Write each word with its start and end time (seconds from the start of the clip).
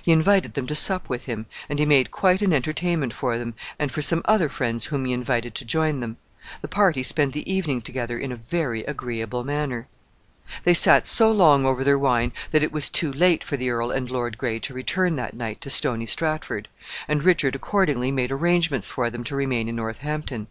He 0.00 0.12
invited 0.12 0.54
them 0.54 0.68
to 0.68 0.76
sup 0.76 1.08
with 1.08 1.24
him, 1.24 1.46
and 1.68 1.76
he 1.80 1.84
made 1.84 2.12
quite 2.12 2.40
an 2.40 2.52
entertainment 2.52 3.12
for 3.12 3.36
them, 3.36 3.54
and 3.80 3.90
for 3.90 4.00
some 4.00 4.22
other 4.26 4.48
friends 4.48 4.84
whom 4.84 5.04
he 5.06 5.12
invited 5.12 5.56
to 5.56 5.64
join 5.64 5.98
them. 5.98 6.18
The 6.60 6.68
party 6.68 7.02
spent 7.02 7.32
the 7.32 7.52
evening 7.52 7.80
together 7.82 8.16
in 8.16 8.30
a 8.30 8.36
very 8.36 8.84
agreeable 8.84 9.42
manner. 9.42 9.88
They 10.62 10.72
sat 10.72 11.04
so 11.04 11.32
long 11.32 11.66
over 11.66 11.82
their 11.82 11.98
wine 11.98 12.32
that 12.52 12.62
it 12.62 12.70
was 12.70 12.88
too 12.88 13.12
late 13.12 13.42
for 13.42 13.56
the 13.56 13.70
earl 13.70 13.90
and 13.90 14.08
Lord 14.08 14.38
Gray 14.38 14.60
to 14.60 14.72
return 14.72 15.16
that 15.16 15.34
night 15.34 15.60
to 15.62 15.68
Stony 15.68 16.06
Stratford, 16.06 16.68
and 17.08 17.24
Richard 17.24 17.56
accordingly 17.56 18.12
made 18.12 18.30
arrangements 18.30 18.86
for 18.86 19.10
them 19.10 19.24
to 19.24 19.34
remain 19.34 19.68
in 19.68 19.74
Northampton. 19.74 20.46